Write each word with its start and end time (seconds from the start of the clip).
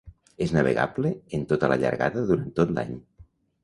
És 0.45 0.53
navegable 0.55 1.13
en 1.41 1.45
tota 1.53 1.71
la 1.75 1.79
llargada 1.87 2.27
durant 2.35 2.53
tot 2.61 2.77
l'any. 2.77 3.03